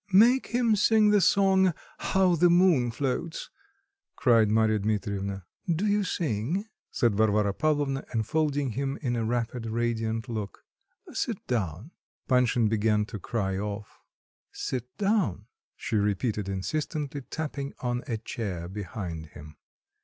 "Make 0.13 0.47
him 0.47 0.75
sing 0.75 1.11
his 1.11 1.27
song, 1.27 1.75
'How 1.99 2.33
the 2.33 2.49
Moon 2.49 2.89
Floats,'" 2.89 3.51
cried 4.15 4.49
Marya 4.49 4.79
Dmitrievna. 4.79 5.45
"Do 5.71 5.85
you 5.85 6.03
sing?" 6.03 6.65
said 6.89 7.13
Varvara 7.13 7.53
Pavlovna, 7.53 8.03
enfolding 8.11 8.71
him 8.71 8.97
in 9.03 9.15
a 9.15 9.23
rapid 9.23 9.67
radiant 9.67 10.27
look. 10.27 10.65
"Sit 11.13 11.45
down." 11.45 11.91
Panshin 12.27 12.67
began 12.67 13.05
to 13.05 13.19
cry 13.19 13.59
off. 13.59 13.99
"Sit 14.51 14.87
down," 14.97 15.45
she 15.75 15.97
repeated 15.97 16.49
insistently, 16.49 17.21
tapping 17.21 17.75
on 17.81 18.03
a 18.07 18.17
chair 18.17 18.67
behind 18.67 19.27
him. 19.27 19.55